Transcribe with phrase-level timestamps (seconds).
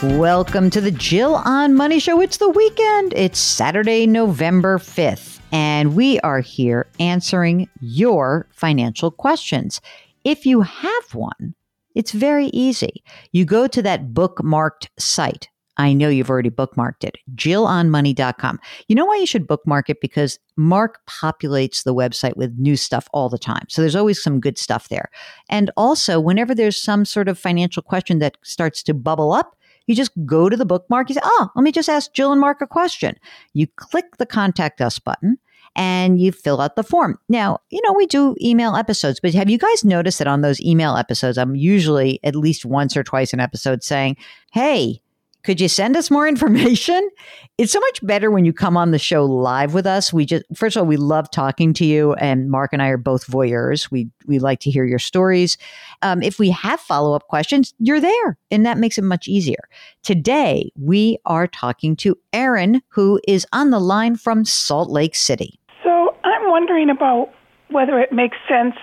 [0.00, 2.20] Welcome to the Jill on Money Show.
[2.20, 3.12] It's the weekend.
[3.16, 9.80] It's Saturday, November 5th, and we are here answering your financial questions.
[10.22, 11.56] If you have one,
[11.96, 13.02] it's very easy.
[13.32, 15.48] You go to that bookmarked site.
[15.78, 18.60] I know you've already bookmarked it, jillonmoney.com.
[18.86, 20.00] You know why you should bookmark it?
[20.00, 23.66] Because Mark populates the website with new stuff all the time.
[23.68, 25.10] So there's always some good stuff there.
[25.48, 29.56] And also, whenever there's some sort of financial question that starts to bubble up,
[29.88, 31.08] you just go to the bookmark.
[31.08, 33.16] You say, oh, let me just ask Jill and Mark a question.
[33.54, 35.38] You click the contact us button
[35.74, 37.18] and you fill out the form.
[37.28, 40.60] Now, you know, we do email episodes, but have you guys noticed that on those
[40.60, 44.16] email episodes, I'm usually at least once or twice an episode saying,
[44.52, 45.00] hey,
[45.48, 47.08] could you send us more information?
[47.56, 50.12] It's so much better when you come on the show live with us.
[50.12, 52.98] We just first of all, we love talking to you, and Mark and I are
[52.98, 53.90] both voyeurs.
[53.90, 55.56] We we like to hear your stories.
[56.02, 59.70] Um, if we have follow up questions, you're there, and that makes it much easier.
[60.02, 65.58] Today we are talking to Erin, who is on the line from Salt Lake City.
[65.82, 67.30] So I'm wondering about
[67.70, 68.74] whether it makes sense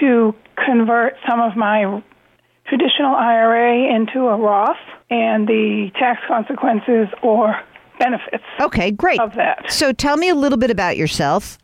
[0.00, 2.00] to convert some of my
[2.72, 4.76] traditional IRA into a Roth
[5.10, 7.60] and the tax consequences or
[7.98, 8.44] benefits.
[8.60, 9.20] Okay, great.
[9.20, 9.70] Of that.
[9.70, 11.58] So tell me a little bit about yourself.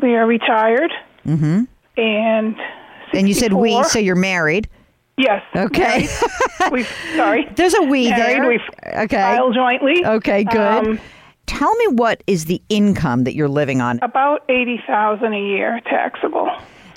[0.00, 0.92] We are retired.
[1.26, 1.64] Mm-hmm.
[1.96, 3.18] And 64.
[3.18, 4.68] and you said we, so you're married.
[5.16, 5.42] Yes.
[5.56, 6.08] Okay.
[6.70, 6.84] we
[7.16, 7.48] sorry.
[7.56, 8.48] There's a we married, there.
[8.48, 8.60] We
[9.04, 9.16] okay.
[9.16, 10.06] file jointly.
[10.06, 10.86] Okay, good.
[10.86, 11.00] Um,
[11.46, 15.78] Tell me what is the income that you're living on, about eighty thousand a year
[15.84, 16.50] taxable.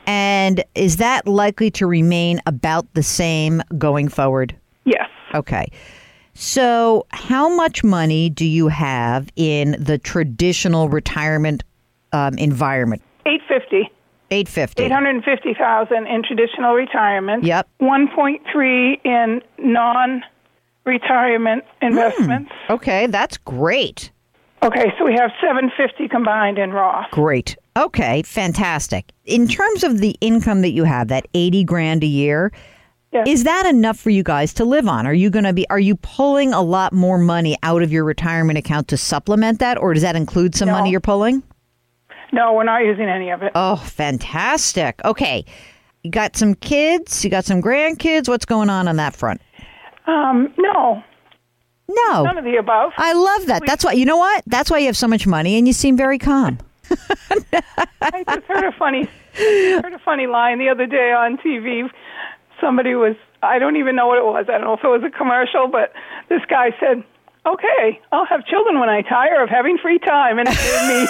[0.08, 4.56] And is that likely to remain about the same going forward?
[4.86, 5.10] Yes.
[5.36, 5.70] Okay.
[6.34, 11.64] So, how much money do you have in the traditional retirement
[12.14, 13.02] um, environment?
[13.26, 13.90] Eight fifty.
[14.30, 14.84] 850.
[14.84, 17.46] 850,000 in traditional retirement.
[17.46, 17.66] Yep.
[17.82, 22.52] 1.3 in non-retirement investments.
[22.70, 24.12] Okay, that's great.
[24.64, 27.12] Okay, so we have 750 combined in Roth.
[27.12, 27.56] Great.
[27.78, 29.12] Okay, fantastic.
[29.26, 32.52] In terms of the income that you have, that 80 grand a year,
[33.14, 33.26] Yes.
[33.28, 35.08] is that enough for you guys to live on?
[35.08, 38.04] Are you going to be are you pulling a lot more money out of your
[38.04, 40.74] retirement account to supplement that or does that include some No.
[40.74, 41.42] money you're pulling?
[42.34, 43.54] No, we're not using any of it.
[43.56, 45.00] Oh, fantastic.
[45.06, 45.46] Okay.
[46.04, 48.28] You got some kids, you got some grandkids.
[48.28, 49.40] What's going on on that front?
[50.06, 51.02] Um, no,
[51.88, 52.24] No.
[52.24, 52.92] none of the above.
[52.98, 53.64] I love that.
[53.66, 54.44] That's why you know what?
[54.48, 56.58] That's why you have so much money and you seem very calm.
[57.54, 61.90] I just heard a funny heard a funny line the other day on TV.
[62.62, 64.46] Somebody was I don't even know what it was.
[64.50, 65.94] I don't know if it was a commercial, but
[66.30, 67.04] this guy said,
[67.46, 71.08] "Okay, I'll have children when I tire of having free time," and it made me.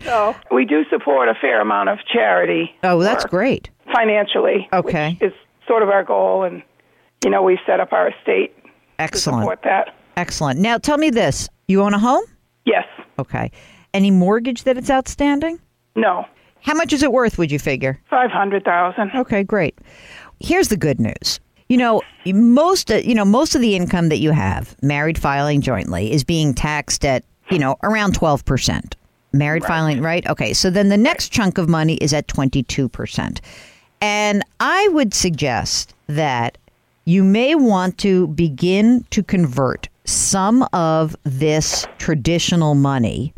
[0.04, 3.70] so we do support a fair amount of charity Oh, that's great.
[3.92, 4.68] financially.
[4.72, 5.16] Okay.
[5.20, 5.32] is
[5.66, 6.62] sort of our goal, and
[7.24, 9.42] you know we set up our estate to Excellent.
[9.42, 9.94] support that.
[10.16, 10.60] Excellent.
[10.60, 11.48] Now tell me this.
[11.68, 12.24] You own a home?
[12.66, 12.84] Yes.
[13.18, 13.50] Okay.
[13.94, 15.60] Any mortgage that it's outstanding?
[15.94, 16.26] No.
[16.60, 18.00] How much is it worth, would you figure?
[18.08, 19.10] Five hundred thousand.
[19.14, 19.78] Okay, great.
[20.40, 21.40] Here's the good news.
[21.68, 25.60] You know, most uh, you know, most of the income that you have, married filing
[25.60, 28.94] jointly, is being taxed at, you know, around 12%.
[29.32, 30.26] Married filing, right?
[30.28, 30.52] Okay.
[30.52, 33.40] So then the next chunk of money is at 22%.
[34.02, 36.58] And I would suggest that
[37.04, 43.32] you may want to begin to convert some of this traditional money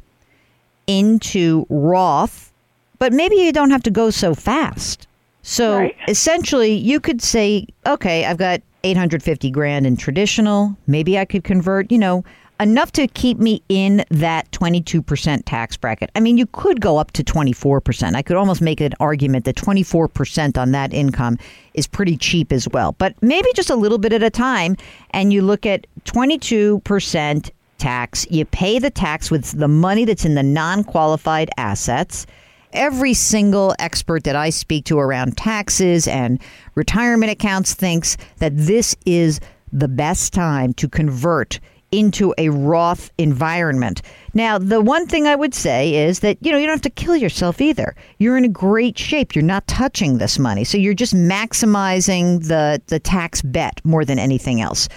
[0.86, 2.52] into Roth,
[2.98, 5.06] but maybe you don't have to go so fast.
[5.42, 5.94] So Right.
[6.08, 10.76] essentially, you could say, okay, I've got 850 grand in traditional.
[10.86, 12.24] Maybe I could convert, you know,
[12.60, 16.10] enough to keep me in that 22% tax bracket.
[16.14, 18.14] I mean, you could go up to 24%.
[18.14, 21.36] I could almost make an argument that 24% on that income
[21.74, 22.92] is pretty cheap as well.
[22.92, 24.76] But maybe just a little bit at a time,
[25.10, 27.50] and you look at 22%
[27.84, 28.26] tax.
[28.30, 32.26] You pay the tax with the money that's in the non qualified assets
[32.72, 36.40] every single expert that I speak to around taxes and
[36.74, 39.38] retirement accounts thinks that this is
[39.70, 41.60] the best time to convert
[41.92, 44.00] into a Roth environment.
[44.32, 46.90] Now, the one thing I would say is that, you know, you don't have to
[46.90, 47.94] kill yourself either.
[48.18, 49.34] You're in a great shape.
[49.34, 50.64] You're not touching this money.
[50.64, 54.88] So you're just maximizing the, the tax bet more than anything else.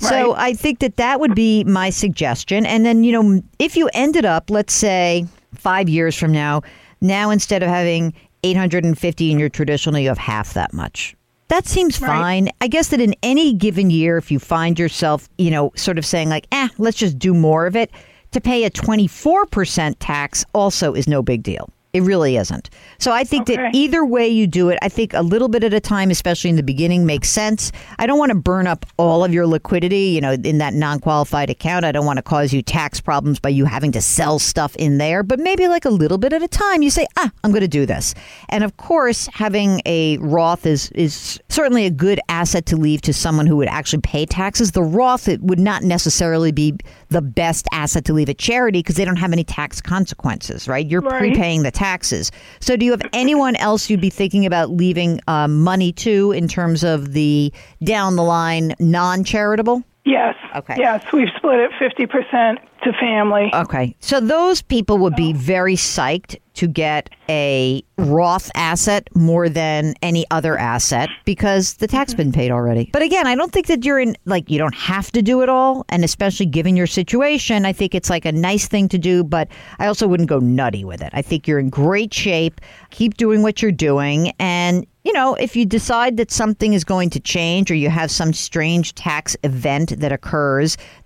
[0.00, 0.10] Right.
[0.10, 2.66] So I think that that would be my suggestion.
[2.66, 6.62] And then, you know, if you ended up, let's say, five years from now,
[7.00, 8.12] now instead of having
[8.42, 11.16] 850 in your traditional, you have half that much.
[11.48, 12.08] That seems right.
[12.08, 12.48] fine.
[12.60, 16.04] I guess that in any given year, if you find yourself, you know, sort of
[16.04, 17.90] saying like, eh, let's just do more of it,
[18.32, 21.70] to pay a 24% tax also is no big deal.
[21.96, 22.68] It really isn't.
[22.98, 23.56] So I think okay.
[23.56, 26.50] that either way you do it, I think a little bit at a time, especially
[26.50, 27.72] in the beginning, makes sense.
[27.98, 31.00] I don't want to burn up all of your liquidity, you know, in that non
[31.00, 31.86] qualified account.
[31.86, 34.98] I don't want to cause you tax problems by you having to sell stuff in
[34.98, 37.62] there, but maybe like a little bit at a time, you say, ah, I'm going
[37.62, 38.14] to do this.
[38.50, 43.14] And of course, having a Roth is, is certainly a good asset to leave to
[43.14, 44.72] someone who would actually pay taxes.
[44.72, 46.76] The Roth, it would not necessarily be
[47.08, 50.86] the best asset to leave at charity because they don't have any tax consequences, right?
[50.86, 51.18] You're right.
[51.18, 52.30] prepaying the taxes.
[52.60, 56.48] So, do you have anyone else you'd be thinking about leaving uh, money to in
[56.48, 57.52] terms of the
[57.84, 59.82] down the line non charitable?
[60.04, 60.34] Yes.
[60.56, 60.74] Okay.
[60.78, 63.50] Yes, we've split it 50% to family.
[63.52, 63.94] Okay.
[64.00, 70.24] So those people would be very psyched to get a Roth asset more than any
[70.30, 72.22] other asset because the tax mm-hmm.
[72.22, 72.90] been paid already.
[72.92, 75.48] But again, I don't think that you're in like you don't have to do it
[75.48, 79.22] all and especially given your situation, I think it's like a nice thing to do,
[79.22, 79.48] but
[79.78, 81.10] I also wouldn't go nutty with it.
[81.12, 82.60] I think you're in great shape.
[82.90, 87.10] Keep doing what you're doing and you know, if you decide that something is going
[87.10, 90.45] to change or you have some strange tax event that occurs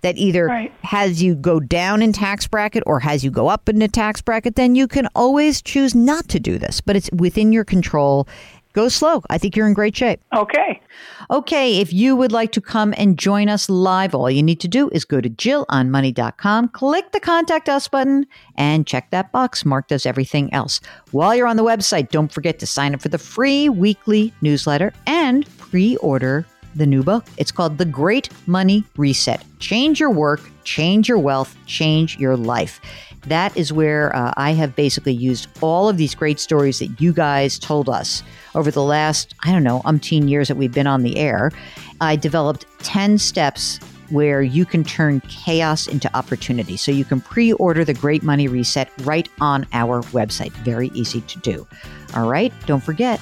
[0.01, 0.73] that either right.
[0.83, 4.21] has you go down in tax bracket or has you go up in the tax
[4.21, 6.81] bracket, then you can always choose not to do this.
[6.81, 8.27] But it's within your control
[8.73, 9.21] go slow.
[9.29, 10.21] I think you're in great shape.
[10.35, 10.81] Okay.
[11.29, 11.79] Okay.
[11.79, 14.89] If you would like to come and join us live, all you need to do
[14.89, 19.65] is go to jillonmoney.com, click the contact us button, and check that box.
[19.65, 20.79] Mark does everything else.
[21.11, 24.93] While you're on the website, don't forget to sign up for the free weekly newsletter
[25.05, 26.45] and pre order
[26.75, 27.25] the new book.
[27.37, 32.79] It's called The Great Money Reset Change Your Work, Change Your Wealth, Change Your Life.
[33.27, 37.13] That is where uh, I have basically used all of these great stories that you
[37.13, 38.23] guys told us
[38.55, 41.51] over the last, I don't know, umpteen years that we've been on the air.
[41.99, 43.79] I developed 10 steps
[44.09, 46.77] where you can turn chaos into opportunity.
[46.77, 50.51] So you can pre order the Great Money Reset right on our website.
[50.51, 51.67] Very easy to do.
[52.15, 53.21] All right, don't forget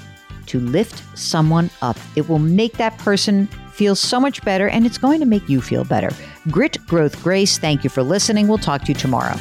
[0.50, 1.98] to lift someone up.
[2.16, 5.62] It will make that person feel so much better and it's going to make you
[5.62, 6.10] feel better.
[6.52, 7.58] Grit, growth, grace.
[7.58, 8.48] Thank you for listening.
[8.48, 9.36] We'll talk to you tomorrow.